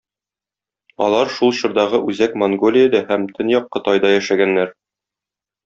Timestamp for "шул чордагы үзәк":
1.35-2.35